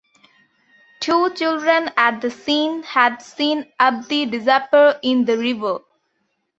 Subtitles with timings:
[0.99, 5.81] Two children at the scene had seen Abdi disappear in the river.